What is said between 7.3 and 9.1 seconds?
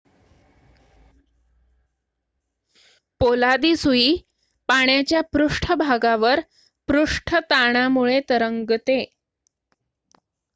ताणामुळे तरंगते